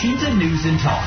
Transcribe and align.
Elshinta 0.00 0.32
News 0.32 0.64
and 0.64 0.80
Talk. 0.80 1.04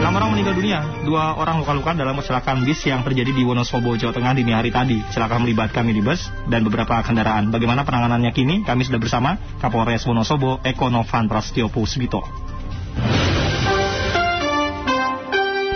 Enam 0.00 0.12
orang 0.16 0.32
meninggal 0.32 0.56
dunia, 0.56 0.80
dua 1.04 1.36
orang 1.36 1.60
luka-luka 1.60 1.92
dalam 1.92 2.16
kecelakaan 2.16 2.64
bis 2.64 2.80
yang 2.88 3.04
terjadi 3.04 3.36
di 3.36 3.44
Wonosobo, 3.44 3.92
Jawa 4.00 4.16
Tengah 4.16 4.40
dini 4.40 4.56
hari 4.56 4.72
tadi. 4.72 5.04
Kecelakaan 5.04 5.44
melibatkan 5.44 5.84
minibus 5.84 6.32
dan 6.48 6.64
beberapa 6.64 6.96
kendaraan. 7.04 7.52
Bagaimana 7.52 7.84
penanganannya 7.84 8.32
kini? 8.32 8.64
Kami 8.64 8.88
sudah 8.88 8.96
bersama 8.96 9.36
Kapolres 9.60 10.08
Wonosobo, 10.08 10.64
Eko 10.64 10.88
Novan 10.88 11.28
Prasetyo 11.28 11.68
Pusbito. 11.68 12.24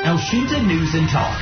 Elshinta 0.01 0.65
News 0.65 0.97
and 0.97 1.13
Talk. 1.13 1.37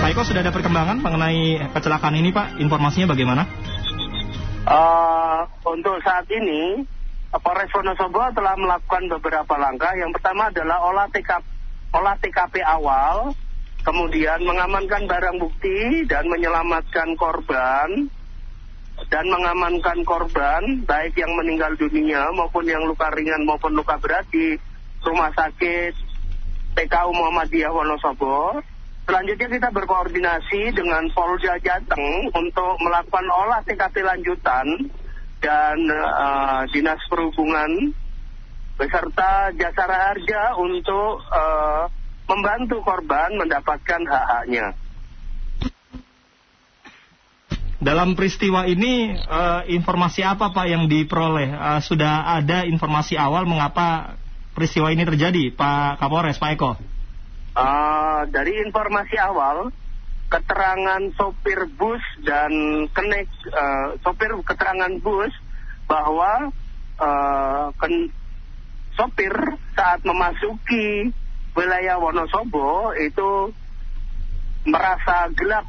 Pak 0.00 0.16
Eko, 0.16 0.24
sudah 0.24 0.40
ada 0.40 0.48
perkembangan 0.48 0.96
mengenai 1.04 1.60
kecelakaan 1.76 2.16
ini, 2.16 2.32
Pak? 2.32 2.56
Informasinya 2.56 3.12
bagaimana? 3.12 3.44
Eh, 4.68 5.07
untuk 5.74 6.00
saat 6.00 6.24
ini 6.32 6.84
Polres 7.28 7.68
Wonosobo 7.76 8.24
telah 8.32 8.56
melakukan 8.56 9.04
beberapa 9.20 9.54
langkah. 9.60 9.92
Yang 9.92 10.16
pertama 10.16 10.48
adalah 10.48 10.80
olah 10.80 11.06
TKP, 11.12 11.44
olah 11.92 12.16
TKP 12.16 12.54
awal, 12.64 13.36
kemudian 13.84 14.40
mengamankan 14.48 15.04
barang 15.04 15.36
bukti 15.36 16.08
dan 16.08 16.24
menyelamatkan 16.24 17.12
korban 17.20 18.08
dan 19.12 19.24
mengamankan 19.30 20.02
korban 20.02 20.82
baik 20.82 21.14
yang 21.14 21.30
meninggal 21.38 21.70
dunia 21.78 22.26
maupun 22.34 22.66
yang 22.66 22.82
luka 22.82 23.06
ringan 23.14 23.46
maupun 23.46 23.76
luka 23.76 23.94
berat 24.00 24.26
di 24.32 24.58
rumah 25.06 25.30
sakit 25.36 25.94
PKU 26.74 27.10
Muhammadiyah 27.12 27.70
Wonosobo. 27.70 28.58
Selanjutnya 29.08 29.48
kita 29.48 29.68
berkoordinasi 29.72 30.76
dengan 30.76 31.08
Polda 31.16 31.56
Jateng 31.64 32.28
untuk 32.28 32.76
melakukan 32.84 33.24
olah 33.32 33.64
TKP 33.64 34.04
lanjutan 34.04 34.66
dan 35.38 35.78
eh, 35.86 36.62
Dinas 36.74 37.02
Perhubungan 37.06 37.94
beserta 38.78 39.50
Jasara 39.54 40.12
Harja 40.12 40.54
untuk 40.58 41.22
eh, 41.26 41.84
membantu 42.28 42.84
korban 42.84 43.34
mendapatkan 43.34 44.02
hak-haknya. 44.04 44.76
Dalam 47.78 48.18
peristiwa 48.18 48.66
ini, 48.66 49.14
eh, 49.14 49.62
informasi 49.70 50.26
apa, 50.26 50.50
Pak, 50.50 50.66
yang 50.66 50.90
diperoleh? 50.90 51.50
Eh, 51.50 51.80
sudah 51.86 52.38
ada 52.42 52.66
informasi 52.66 53.14
awal 53.14 53.46
mengapa 53.46 54.18
peristiwa 54.52 54.90
ini 54.90 55.06
terjadi, 55.06 55.54
Pak 55.54 56.02
Kapolres, 56.02 56.42
Pak 56.42 56.50
Eko? 56.58 56.74
Eh, 57.54 58.20
dari 58.34 58.58
informasi 58.66 59.14
awal, 59.22 59.70
keterangan 60.28 61.02
sopir 61.16 61.64
bus 61.76 62.04
dan 62.20 62.52
kenek 62.92 63.28
eh, 63.48 63.88
sopir 64.04 64.36
keterangan 64.44 64.92
bus 65.00 65.32
bahwa 65.88 66.52
eh, 67.00 67.66
ken- 67.80 68.12
sopir 68.92 69.32
saat 69.72 70.04
memasuki 70.04 71.08
wilayah 71.56 71.96
Wonosobo 72.02 72.92
itu 72.98 73.54
merasa 74.68 75.30
gelap. 75.32 75.64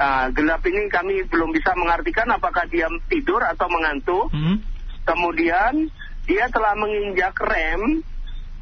Ah, 0.00 0.32
gelap 0.32 0.64
ini 0.64 0.88
kami 0.88 1.28
belum 1.28 1.52
bisa 1.52 1.76
mengartikan 1.76 2.24
apakah 2.32 2.64
dia 2.70 2.88
tidur 3.12 3.44
atau 3.44 3.68
mengantuk. 3.68 4.32
Hmm? 4.32 4.56
Kemudian 5.04 5.92
dia 6.24 6.48
telah 6.48 6.72
menginjak 6.78 7.36
rem, 7.44 8.00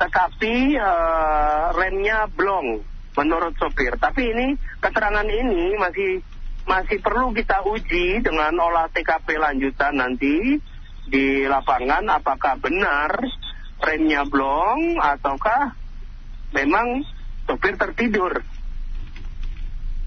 tetapi 0.02 0.74
eh, 0.74 1.64
remnya 1.78 2.26
blong 2.34 2.97
menurut 3.18 3.58
sopir. 3.58 3.98
Tapi 3.98 4.30
ini 4.30 4.46
keterangan 4.78 5.26
ini 5.26 5.74
masih 5.74 6.22
masih 6.62 7.02
perlu 7.02 7.34
kita 7.34 7.66
uji 7.66 8.22
dengan 8.22 8.54
olah 8.62 8.86
TKP 8.94 9.34
lanjutan 9.34 9.98
nanti 9.98 10.62
di 11.08 11.42
lapangan 11.48 12.06
apakah 12.22 12.60
benar 12.62 13.18
remnya 13.82 14.22
blong 14.22 15.02
ataukah 15.02 15.74
memang 16.54 17.02
sopir 17.50 17.74
tertidur. 17.74 18.46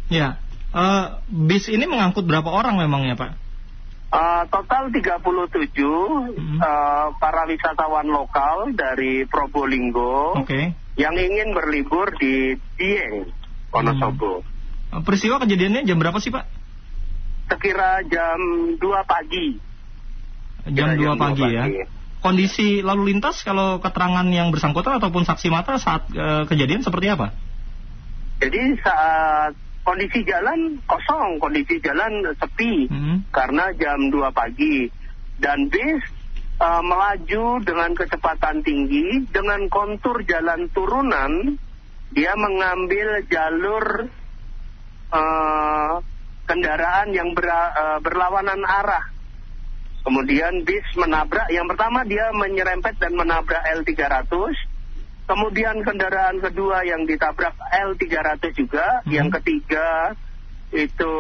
Ya. 0.08 0.40
Eh, 0.72 1.06
bis 1.28 1.68
ini 1.68 1.84
mengangkut 1.84 2.24
berapa 2.24 2.48
orang 2.48 2.80
memangnya, 2.80 3.20
Pak? 3.20 3.32
Eh, 4.12 4.44
total 4.52 4.92
37 4.92 5.24
eh, 5.72 7.08
para 7.16 7.44
wisatawan 7.48 8.08
lokal 8.12 8.76
dari 8.76 9.24
Probolinggo 9.24 10.36
Oke. 10.36 10.76
Yang 10.96 11.16
ingin 11.16 11.56
berlibur 11.56 12.12
di 12.18 12.56
Dieng, 12.76 13.32
Wonosobo. 13.72 14.44
Eh, 14.92 15.02
Peristiwa 15.02 15.40
kejadiannya 15.40 15.88
jam 15.88 15.98
berapa 15.98 16.20
sih, 16.20 16.30
Pak? 16.30 16.46
Sekira 17.48 18.04
jam 18.08 18.40
2 18.76 18.80
pagi. 19.04 19.48
Jam 20.72 20.94
2 20.94 21.00
Kira 21.00 21.04
jam 21.04 21.20
pagi 21.20 21.44
2 21.44 21.52
ya. 21.52 21.64
pagi. 21.68 21.82
Kondisi 22.22 22.68
lalu 22.86 23.16
lintas 23.16 23.42
kalau 23.42 23.82
keterangan 23.82 24.28
yang 24.30 24.54
bersangkutan 24.54 25.02
ataupun 25.02 25.26
saksi 25.26 25.50
mata 25.50 25.76
saat 25.76 26.06
eh, 26.12 26.44
kejadian 26.46 26.86
seperti 26.86 27.10
apa? 27.10 27.34
Jadi 28.38 28.78
saat 28.78 29.54
kondisi 29.82 30.22
jalan 30.22 30.78
kosong, 30.86 31.42
kondisi 31.42 31.82
jalan 31.82 32.22
sepi 32.38 32.86
Hmm. 32.88 33.26
karena 33.34 33.74
jam 33.74 34.14
2 34.14 34.30
pagi 34.32 34.86
dan 35.42 35.66
bis 35.68 36.06
eh, 36.62 36.82
melaju 36.86 37.58
dengan 37.66 37.92
kecepatan 37.98 38.62
tinggi 38.62 39.26
dengan 39.34 39.66
kontur 39.66 40.22
jalan 40.22 40.70
turunan 40.70 41.58
dia 42.12 42.36
mengambil 42.38 43.24
jalur 43.26 44.06
eh, 45.12 45.94
kendaraan 46.46 47.08
yang 47.16 47.32
ber- 47.32 47.74
eh, 47.74 48.00
berlawanan 48.04 48.62
arah. 48.68 49.08
Kemudian 50.02 50.66
bis 50.66 50.84
menabrak, 50.98 51.48
yang 51.54 51.70
pertama 51.70 52.02
dia 52.04 52.34
menyerempet 52.34 52.98
dan 52.98 53.14
menabrak 53.14 53.62
L300. 53.80 54.34
Kemudian 55.30 55.86
kendaraan 55.86 56.42
kedua 56.42 56.82
yang 56.84 57.06
ditabrak 57.06 57.54
L300 57.70 58.44
juga. 58.58 59.06
Hmm. 59.06 59.14
Yang 59.14 59.28
ketiga 59.40 60.18
itu 60.74 61.16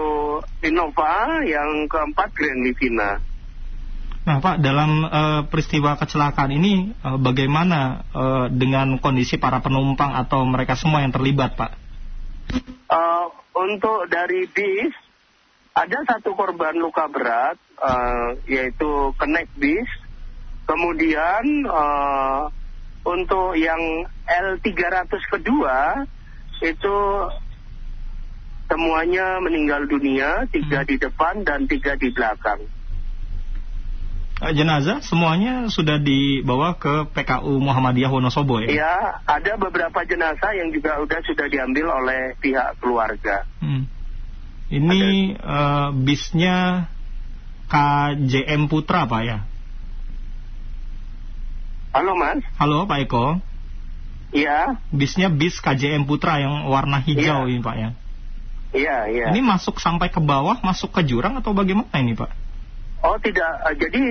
Innova, 0.66 1.46
yang 1.46 1.85
keempat 1.88 2.34
Grand 2.34 2.62
Livina. 2.66 3.30
Nah, 4.21 4.37
Pak, 4.37 4.61
dalam 4.61 5.01
eh, 5.01 5.41
peristiwa 5.49 5.97
kecelakaan 5.97 6.53
ini 6.53 6.93
eh, 6.93 7.17
bagaimana 7.17 8.05
eh, 8.13 8.45
dengan 8.53 9.01
kondisi 9.01 9.41
para 9.41 9.65
penumpang 9.65 10.13
atau 10.13 10.45
mereka 10.45 10.77
semua 10.77 11.01
yang 11.01 11.09
terlibat, 11.09 11.57
Pak? 11.57 11.71
Eh, 12.91 13.25
untuk 13.57 14.05
dari 14.13 14.45
bis, 14.45 14.93
ada 15.73 16.05
satu 16.05 16.37
korban 16.37 16.77
luka 16.77 17.09
berat, 17.09 17.57
eh, 17.81 18.29
yaitu 18.45 19.09
kenek 19.17 19.49
bis. 19.57 19.89
Kemudian 20.69 21.65
eh, 21.65 22.41
untuk 23.01 23.57
yang 23.57 24.05
L300 24.29 25.17
kedua, 25.33 26.05
itu 26.61 26.97
semuanya 28.69 29.41
meninggal 29.41 29.89
dunia, 29.89 30.45
tiga 30.53 30.85
di 30.85 31.01
depan 31.01 31.41
dan 31.41 31.65
tiga 31.65 31.97
di 31.97 32.13
belakang. 32.13 32.61
Eh, 34.41 34.57
jenazah 34.57 35.06
semuanya 35.06 35.69
sudah 35.69 36.02
dibawa 36.02 36.74
ke 36.74 37.06
PKU 37.13 37.62
Muhammadiyah 37.62 38.09
Wonosobo 38.09 38.57
ya? 38.66 38.74
Ya, 38.74 38.96
ada 39.29 39.53
beberapa 39.53 40.02
jenazah 40.02 40.57
yang 40.57 40.74
juga 40.74 40.97
udah 40.97 41.22
sudah 41.22 41.46
diambil 41.46 41.85
oleh 41.94 42.34
pihak 42.41 42.81
keluarga. 42.81 43.46
Hmm. 43.62 43.85
Ini 44.74 45.38
eh, 45.38 45.90
bisnya 45.94 46.90
KJM 47.69 48.66
Putra, 48.66 49.06
Pak 49.06 49.22
ya? 49.22 49.46
Halo 51.94 52.18
Mas, 52.18 52.41
Halo, 52.58 52.88
Pak 52.88 52.97
Eko. 53.03 53.25
iya, 54.34 54.79
Bisnya 54.90 55.28
bis 55.28 55.59
KJM 55.59 56.08
Putra 56.08 56.40
yang 56.40 56.66
warna 56.72 56.97
hijau 57.03 57.46
Iya. 57.46 57.52
ini, 57.52 57.59
Pak 57.62 57.75
ya? 57.78 57.90
iya, 58.73 58.97
iya. 59.12 59.25
Ini 59.35 59.44
masuk 59.44 59.78
sampai 59.78 60.08
ke 60.09 60.23
bawah, 60.23 60.58
masuk 60.66 60.96
ke 60.96 61.03
jurang 61.06 61.35
atau 61.37 61.52
bagaimana 61.52 61.91
ini, 61.99 62.16
Pak? 62.17 62.32
Oh 63.01 63.17
tidak, 63.17 63.51
Eh, 63.71 63.75
jadi 63.81 64.03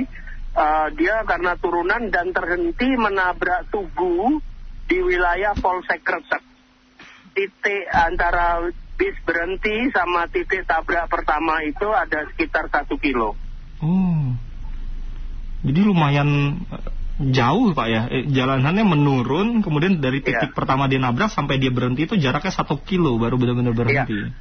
eh, 0.50 0.88
dia 0.98 1.22
karena 1.22 1.54
turunan 1.56 2.10
dan 2.10 2.34
terhenti 2.34 2.90
menabrak 2.98 3.70
tugu 3.70 4.42
di 4.90 4.98
wilayah 4.98 5.54
Polsek 5.54 6.02
Kresek. 6.02 6.42
Titik 7.31 7.87
antara 7.94 8.66
bis 8.98 9.16
berhenti 9.22 9.88
sama 9.94 10.26
titik 10.28 10.66
tabrak 10.66 11.06
pertama 11.08 11.62
itu 11.62 11.87
ada 11.88 12.26
sekitar 12.34 12.69
satu 12.69 12.98
kilo. 12.98 13.38
Oh. 13.81 14.34
Jadi 15.62 15.81
lumayan 15.87 16.58
eh, 16.69 16.90
jauh 17.31 17.70
Pak 17.70 17.87
ya. 17.87 18.02
Eh, 18.10 18.26
jalanannya 18.26 18.84
menurun, 18.84 19.62
kemudian 19.62 20.02
dari 20.02 20.19
titik 20.20 20.50
Iya. 20.50 20.56
pertama 20.58 20.90
dia 20.90 20.98
nabrak 20.98 21.31
sampai 21.31 21.62
dia 21.62 21.70
berhenti 21.70 22.10
itu 22.10 22.19
jaraknya 22.19 22.50
satu 22.50 22.82
kilo 22.82 23.14
baru 23.22 23.38
benar-benar 23.38 23.72
berhenti. 23.72 24.34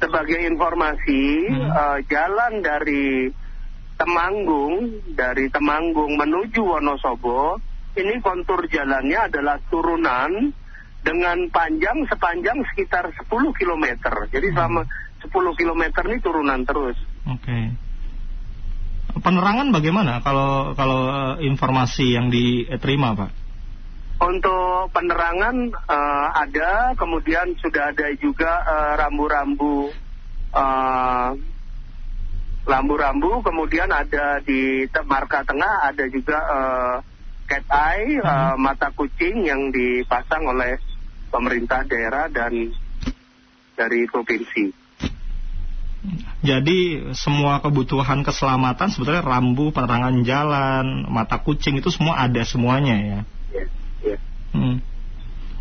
Sebagai 0.00 0.40
informasi, 0.48 1.24
Hmm. 1.50 1.68
eh, 1.74 1.98
jalan 2.08 2.52
dari 2.64 3.28
Temanggung, 4.00 5.04
dari 5.12 5.52
Temanggung 5.52 6.16
menuju 6.16 6.64
Wonosobo, 6.64 7.60
ini 8.00 8.16
kontur 8.24 8.64
jalannya 8.64 9.28
adalah 9.28 9.60
turunan 9.68 10.56
dengan 11.04 11.36
panjang 11.52 12.08
sepanjang 12.08 12.64
sekitar 12.72 13.12
10 13.12 13.52
km. 13.52 13.84
Jadi 14.32 14.48
Hmm. 14.48 14.56
selama 14.56 14.82
10 15.20 15.52
km 15.52 15.82
ini 16.08 16.16
turunan 16.24 16.60
terus. 16.64 16.96
Oke. 17.28 17.76
Penerangan 19.20 19.68
bagaimana 19.68 20.24
kalau 20.24 20.72
kalau 20.72 21.00
eh, 21.12 21.44
informasi 21.44 22.16
yang 22.16 22.32
diterima, 22.32 23.12
Pak? 23.12 23.30
Untuk 24.20 24.92
penerangan 24.92 25.72
uh, 25.88 26.28
ada, 26.36 26.92
kemudian 26.92 27.56
sudah 27.56 27.88
ada 27.88 28.12
juga 28.20 28.52
uh, 28.68 28.92
rambu-rambu 29.00 29.88
uh, 30.52 31.32
rambu-rambu, 32.64 33.40
kemudian 33.40 33.88
ada 33.88 34.40
di 34.44 34.84
marka 35.06 35.44
tengah 35.44 35.90
ada 35.90 36.04
juga 36.08 36.38
uh, 36.38 36.96
cat 37.48 37.66
eye, 37.66 38.20
uh, 38.20 38.54
mata 38.54 38.92
kucing 38.94 39.48
yang 39.48 39.72
dipasang 39.72 40.46
oleh 40.46 40.78
pemerintah 41.30 41.82
daerah 41.86 42.28
dan 42.28 42.74
dari 43.74 44.04
provinsi. 44.06 44.80
Jadi 46.40 47.12
semua 47.12 47.60
kebutuhan 47.60 48.24
keselamatan 48.24 48.88
sebetulnya 48.88 49.20
rambu, 49.20 49.68
penerangan 49.76 50.24
jalan, 50.24 51.04
mata 51.12 51.36
kucing 51.44 51.76
itu 51.76 51.92
semua 51.92 52.16
ada 52.16 52.40
semuanya 52.48 52.96
ya. 52.96 53.20
Ya, 53.52 53.64
ya. 54.00 54.16
Hmm. 54.56 54.80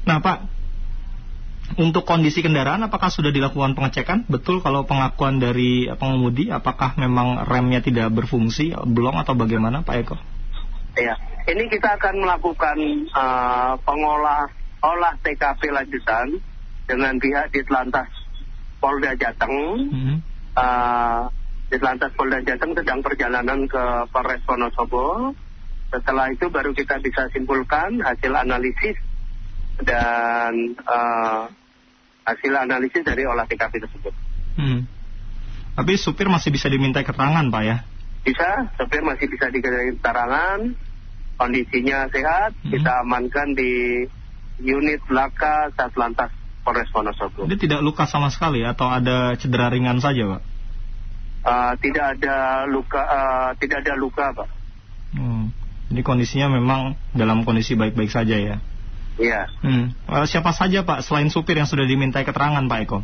Nah 0.08 0.24
Pak, 0.24 0.48
untuk 1.78 2.08
kondisi 2.08 2.42
kendaraan 2.42 2.82
apakah 2.88 3.14
sudah 3.14 3.30
dilakukan 3.30 3.78
pengecekan? 3.78 4.26
Betul 4.26 4.64
kalau 4.66 4.88
pengakuan 4.90 5.38
dari 5.38 5.86
pengemudi 5.94 6.50
apakah 6.50 6.98
memang 6.98 7.46
remnya 7.46 7.84
tidak 7.84 8.10
berfungsi 8.16 8.74
belum 8.74 9.20
atau 9.22 9.38
bagaimana 9.38 9.86
Pak 9.86 9.96
Eko? 10.02 10.18
Ya, 10.98 11.16
ini 11.46 11.70
kita 11.70 12.02
akan 12.02 12.16
melakukan 12.26 12.78
uh, 13.14 13.74
pengolah 13.86 14.50
olah 14.82 15.14
TKP 15.22 15.70
lanjutan 15.70 16.42
dengan 16.90 17.14
pihak 17.22 17.54
Ditlantas 17.54 18.10
Polda 18.82 19.14
Jateng. 19.14 19.56
Hmm. 19.92 20.18
Uh, 20.58 21.30
Ditlantas 21.70 22.10
Polda 22.18 22.42
Jateng 22.42 22.74
sedang 22.74 23.06
perjalanan 23.06 23.70
ke 23.70 23.84
Polres 24.10 24.42
Wonosobo. 24.50 25.38
Setelah 25.90 26.34
itu 26.34 26.50
baru 26.50 26.74
kita 26.74 27.02
bisa 27.02 27.30
simpulkan 27.34 28.02
hasil 28.02 28.34
analisis 28.34 28.98
dan 29.84 30.76
uh, 30.84 31.48
hasil 32.28 32.54
analisis 32.54 33.04
dari 33.04 33.26
olah 33.26 33.48
TKP 33.48 33.80
tersebut. 33.80 34.14
Hmm. 34.60 34.86
Tapi 35.80 35.96
supir 35.96 36.28
masih 36.28 36.52
bisa 36.52 36.68
diminta 36.68 37.00
keterangan, 37.00 37.46
Pak 37.48 37.64
ya? 37.64 37.78
Bisa, 38.28 38.68
supir 38.76 39.00
masih 39.00 39.32
bisa 39.32 39.48
diminta 39.48 39.80
keterangan, 39.80 40.60
kondisinya 41.40 42.12
sehat, 42.12 42.52
Hmm. 42.60 42.72
kita 42.76 42.92
amankan 43.08 43.56
di 43.56 44.04
unit 44.60 45.00
Laka 45.08 45.72
Satlantas 45.72 46.36
Polres 46.68 46.92
Wonosobo. 46.92 47.48
Dia 47.48 47.56
tidak 47.56 47.80
luka 47.80 48.04
sama 48.04 48.28
sekali 48.28 48.68
atau 48.68 48.92
ada 48.92 49.40
cedera 49.40 49.72
ringan 49.72 50.04
saja, 50.04 50.38
Pak? 50.38 50.42
Uh, 51.40 51.74
tidak 51.80 52.20
ada 52.20 52.68
luka, 52.68 53.00
uh, 53.00 53.50
tidak 53.56 53.88
ada 53.88 53.96
luka, 53.96 54.36
Pak. 54.36 54.50
Hmm. 55.16 55.56
Jadi 55.90 56.02
kondisinya 56.06 56.52
memang 56.52 57.00
dalam 57.16 57.48
kondisi 57.48 57.74
baik-baik 57.74 58.12
saja 58.12 58.36
ya. 58.38 58.60
Iya. 59.20 59.52
Hmm. 59.60 59.92
Eh, 59.92 60.26
siapa 60.32 60.56
saja 60.56 60.88
Pak 60.88 61.04
selain 61.04 61.28
supir 61.28 61.60
yang 61.60 61.68
sudah 61.68 61.84
dimintai 61.84 62.24
keterangan 62.24 62.64
Pak 62.64 62.80
Eko? 62.88 63.00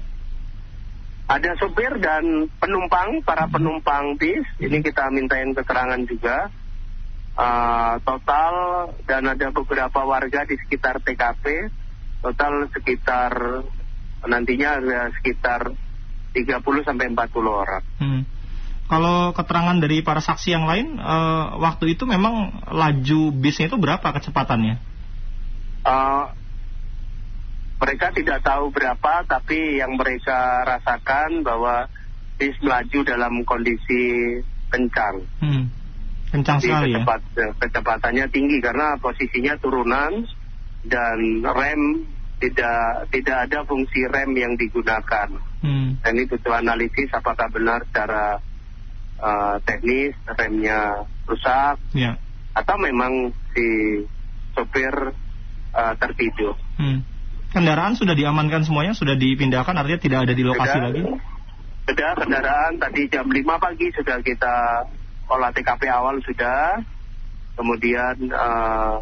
Ada 1.26 1.60
supir 1.60 1.92
dan 2.00 2.48
penumpang, 2.62 3.20
para 3.26 3.52
penumpang 3.52 4.16
bis. 4.16 4.46
Ini 4.62 4.80
kita 4.80 5.12
mintain 5.12 5.52
keterangan 5.52 6.00
juga. 6.08 6.48
Uh, 7.36 8.00
total 8.08 8.54
dan 9.04 9.28
ada 9.28 9.52
beberapa 9.52 10.08
warga 10.08 10.48
di 10.48 10.56
sekitar 10.56 11.04
TKP. 11.04 11.68
Total 12.24 12.72
sekitar 12.72 13.34
nantinya 14.24 14.80
ada 14.80 15.12
sekitar 15.20 15.76
30 16.32 16.88
sampai 16.88 17.12
40 17.12 17.44
orang. 17.52 17.84
Hmm. 18.00 18.22
Kalau 18.86 19.34
keterangan 19.34 19.82
dari 19.82 20.06
para 20.06 20.22
saksi 20.22 20.54
yang 20.54 20.70
lain, 20.70 21.02
eh, 21.02 21.46
waktu 21.58 21.98
itu 21.98 22.06
memang 22.06 22.54
laju 22.70 23.22
bisnya 23.34 23.66
itu 23.66 23.82
berapa 23.82 24.06
kecepatannya? 24.06 24.95
Uh, 25.86 26.26
mereka 27.76 28.10
tidak 28.16 28.40
tahu 28.42 28.72
berapa, 28.72 29.28
tapi 29.28 29.78
yang 29.78 30.00
mereka 30.00 30.64
rasakan 30.66 31.44
bahwa 31.46 31.86
bis 32.40 32.56
melaju 32.64 33.00
dalam 33.04 33.34
kondisi 33.46 34.04
kencang. 34.72 35.22
Hmm. 35.44 35.64
Kencang 36.32 36.58
Jadi 36.60 36.68
sekali 36.68 36.90
ya. 36.92 36.96
kecepat, 37.00 37.22
kecepatannya 37.62 38.26
tinggi 38.32 38.58
karena 38.60 38.98
posisinya 39.00 39.54
turunan 39.62 40.26
dan 40.84 41.20
rem 41.46 41.82
tidak 42.42 43.08
tidak 43.12 43.38
ada 43.48 43.60
fungsi 43.64 44.04
rem 44.10 44.36
yang 44.36 44.54
digunakan. 44.60 45.30
Hmm. 45.64 45.96
Dan 46.04 46.12
ini 46.20 46.28
butuh 46.28 46.54
analisis 46.60 47.08
apakah 47.16 47.48
benar 47.52 47.88
secara 47.88 48.40
uh, 49.20 49.56
teknis 49.64 50.16
remnya 50.36 51.08
rusak 51.26 51.80
Ya. 51.96 52.20
atau 52.54 52.76
memang 52.80 53.32
si 53.56 53.68
sopir 54.54 54.92
uh, 55.75 55.94
tertidur. 56.00 56.56
Hmm. 56.80 57.04
Kendaraan 57.51 57.95
sudah 57.95 58.16
diamankan 58.16 58.63
semuanya, 58.63 58.92
sudah 58.92 59.16
dipindahkan, 59.16 59.75
artinya 59.75 60.00
tidak 60.01 60.19
ada 60.27 60.33
di 60.36 60.44
lokasi 60.44 60.75
Sudah. 60.75 60.86
lagi. 60.92 61.01
Sudah 61.86 62.12
kendaraan 62.18 62.74
tadi 62.81 63.01
jam 63.07 63.30
5 63.30 63.45
pagi 63.62 63.88
sudah 63.94 64.18
kita 64.25 64.56
olah 65.30 65.54
TKP 65.54 65.86
awal 65.88 66.18
sudah. 66.25 66.81
Kemudian 67.56 68.16
eh, 68.27 68.94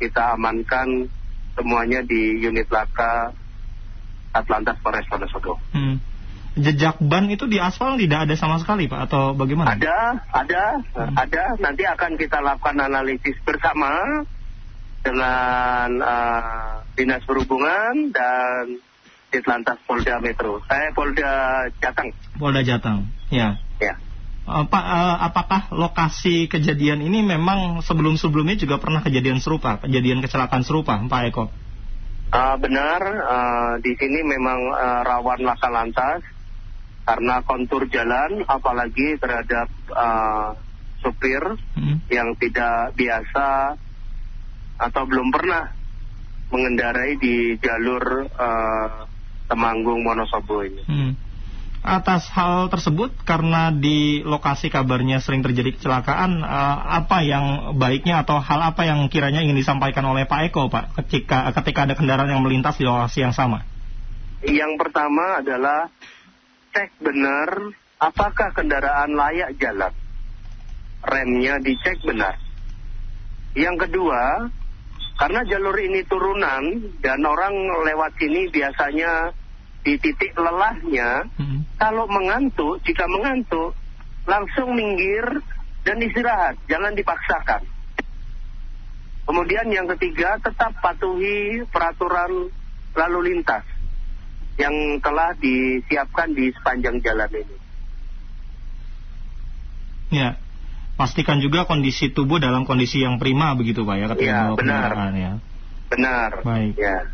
kita 0.00 0.38
amankan 0.38 1.10
semuanya 1.58 2.00
di 2.06 2.40
unit 2.40 2.70
laka 2.72 3.34
Atlantas 4.32 4.78
Polres 4.80 5.04
Wonosobo. 5.10 5.58
Hmm. 5.74 5.98
Jejak 6.56 7.02
ban 7.02 7.26
itu 7.30 7.50
di 7.50 7.58
aspal 7.58 7.98
tidak 7.98 8.26
ada 8.30 8.34
sama 8.38 8.58
sekali 8.62 8.86
Pak 8.86 9.10
atau 9.10 9.34
bagaimana? 9.34 9.74
Ada, 9.74 9.98
ada, 10.30 10.64
Hmm. 10.96 11.14
ada. 11.18 11.42
Nanti 11.58 11.82
akan 11.84 12.14
kita 12.16 12.38
lakukan 12.40 12.78
analisis 12.80 13.36
bersama 13.44 14.22
dengan 15.00 15.88
eh, 16.00 16.72
Dinas 16.96 17.24
Perhubungan 17.24 18.12
dan 18.12 18.80
Ditlantas 19.30 19.78
Polda 19.86 20.18
Metro. 20.18 20.58
Saya 20.66 20.90
Polda 20.92 21.64
Jateng. 21.78 22.10
Polda 22.36 22.60
Jateng. 22.66 23.06
Ya. 23.30 23.56
Ya. 23.78 23.94
Eh, 24.50 24.64
Pak, 24.66 24.84
eh, 24.84 25.16
apakah 25.30 25.70
lokasi 25.70 26.50
kejadian 26.50 27.04
ini 27.06 27.22
memang 27.22 27.84
sebelum-sebelumnya 27.86 28.58
juga 28.58 28.82
pernah 28.82 29.00
kejadian 29.00 29.38
serupa, 29.38 29.78
kejadian 29.78 30.20
kecelakaan 30.20 30.66
serupa, 30.66 30.98
Pak 30.98 31.22
Eko? 31.30 31.44
Uh, 32.30 32.54
benar, 32.62 33.02
uh, 33.02 33.74
di 33.82 33.90
sini 33.98 34.22
memang 34.22 34.70
uh, 34.70 35.02
rawan 35.02 35.42
laka 35.42 35.66
lantas 35.66 36.22
karena 37.02 37.42
kontur 37.42 37.90
jalan, 37.90 38.46
apalagi 38.46 39.18
terhadap 39.18 39.66
uh, 39.90 40.54
supir 41.02 41.42
Hmm. 41.74 41.98
yang 42.06 42.36
tidak 42.38 42.94
biasa 42.94 43.74
atau 44.80 45.04
belum 45.04 45.28
pernah 45.28 45.68
mengendarai 46.50 47.20
di 47.20 47.54
jalur 47.60 48.26
uh, 48.26 49.06
Temanggung 49.50 50.06
Wonosobo 50.06 50.62
ini. 50.62 50.82
Hmm. 50.86 51.12
Atas 51.80 52.28
hal 52.36 52.68
tersebut, 52.68 53.10
karena 53.24 53.72
di 53.72 54.20
lokasi 54.20 54.68
kabarnya 54.68 55.18
sering 55.24 55.40
terjadi 55.40 55.72
kecelakaan, 55.74 56.44
eh, 56.44 56.78
apa 57.00 57.24
yang 57.24 57.72
baiknya 57.80 58.20
atau 58.20 58.36
hal 58.36 58.60
apa 58.60 58.84
yang 58.84 59.08
kiranya 59.08 59.40
ingin 59.40 59.56
disampaikan 59.56 60.04
oleh 60.04 60.28
Pak 60.28 60.52
Eko, 60.52 60.68
Pak, 60.68 61.00
ketika 61.00 61.48
ketika 61.56 61.88
ada 61.88 61.94
kendaraan 61.96 62.28
yang 62.28 62.44
melintas 62.44 62.76
di 62.76 62.84
lokasi 62.84 63.24
yang 63.24 63.32
sama? 63.32 63.64
Yang 64.44 64.76
pertama 64.76 65.40
adalah 65.40 65.88
cek 66.76 67.00
benar 67.00 67.48
apakah 67.96 68.52
kendaraan 68.52 69.16
layak 69.16 69.56
jalan. 69.56 69.92
Remnya 71.00 71.64
dicek 71.64 71.96
benar. 72.04 72.36
Yang 73.56 73.88
kedua, 73.88 74.52
karena 75.20 75.44
jalur 75.44 75.76
ini 75.76 76.00
turunan 76.08 76.64
dan 77.04 77.20
orang 77.28 77.52
lewat 77.84 78.16
sini 78.16 78.48
biasanya 78.48 79.36
di 79.84 80.00
titik 80.00 80.32
lelahnya, 80.32 81.28
Hmm. 81.36 81.60
kalau 81.76 82.08
mengantuk, 82.08 82.80
jika 82.88 83.04
mengantuk, 83.04 83.76
langsung 84.24 84.72
minggir 84.72 85.44
dan 85.84 86.00
istirahat, 86.00 86.56
jangan 86.72 86.96
dipaksakan. 86.96 87.60
Kemudian 89.28 89.68
yang 89.68 89.84
ketiga, 89.92 90.40
tetap 90.40 90.72
patuhi 90.80 91.68
peraturan 91.68 92.48
lalu 92.96 93.18
lintas 93.32 93.64
yang 94.56 94.72
telah 95.04 95.36
disiapkan 95.36 96.32
di 96.32 96.48
sepanjang 96.52 96.96
jalan 97.04 97.30
ini. 97.32 97.56
Ya. 100.10 100.36
Pastikan 101.00 101.40
juga 101.40 101.64
kondisi 101.64 102.12
tubuh 102.12 102.36
dalam 102.36 102.68
kondisi 102.68 103.00
yang 103.00 103.16
prima 103.16 103.56
begitu 103.56 103.88
Pak 103.88 103.96
ya 103.96 104.06
ketika 104.12 104.36
Ya, 104.36 104.52
benar. 104.52 104.90
ya. 105.16 105.32
Benar. 105.88 106.30
Baik. 106.44 106.76
Ya. 106.76 107.08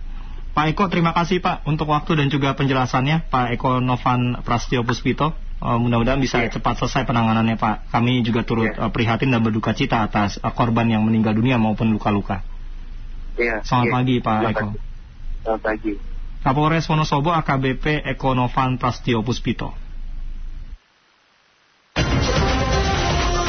Pak 0.51 0.75
Eko 0.75 0.91
terima 0.91 1.15
kasih 1.15 1.39
Pak 1.39 1.63
untuk 1.71 1.87
waktu 1.95 2.19
dan 2.19 2.27
juga 2.27 2.59
penjelasannya 2.59 3.31
Pak 3.31 3.55
Eko 3.55 3.79
Novan 3.79 4.43
Prastio 4.43 4.83
Puspito. 4.83 5.39
Eh, 5.57 5.79
mudah-mudahan 5.79 6.19
bisa 6.19 6.43
Ya. 6.43 6.51
cepat 6.51 6.83
selesai 6.83 7.07
penanganannya 7.07 7.55
Pak. 7.57 7.95
Kami 7.95 8.27
juga 8.27 8.43
turut 8.43 8.75
Ya. 8.75 8.75
eh, 8.75 8.91
prihatin 8.91 9.31
dan 9.31 9.39
berduka 9.41 9.71
cita 9.71 10.03
atas 10.03 10.43
eh, 10.43 10.51
korban 10.51 10.91
yang 10.91 11.07
meninggal 11.07 11.39
dunia 11.39 11.55
maupun 11.55 11.95
luka-luka. 11.95 12.43
Ya. 13.39 13.63
Selamat 13.63 13.87
Ya. 13.87 13.93
pagi 13.95 14.15
Pak 14.19 14.35
Terima 14.35 14.51
Eko. 14.51 14.67
Selamat 15.47 15.61
pagi. 15.63 15.93
Kapolres 16.43 16.87
Wonosobo 16.91 17.31
AKBP 17.33 18.03
Eko 18.03 18.35
Novan 18.35 18.83
Prastio 18.83 19.23
Puspito. 19.23 19.86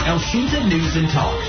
El 0.07 0.19
Shinta 0.19 0.63
News 0.63 0.95
and 0.95 1.09
Talk. 1.09 1.46